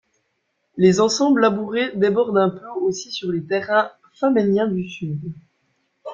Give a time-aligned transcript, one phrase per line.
[0.77, 5.19] Les ensembles labourés débordent un peu aussi sur les terrains famenniens du sud.